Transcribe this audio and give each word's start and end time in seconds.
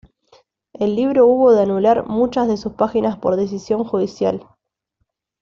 El 0.73 0.95
libro 0.95 1.27
hubo 1.27 1.53
de 1.53 1.61
anular 1.61 2.07
muchas 2.07 2.47
de 2.47 2.57
sus 2.57 2.73
páginas 2.73 3.19
por 3.19 3.35
decisión 3.35 3.83
judicial. 3.83 4.47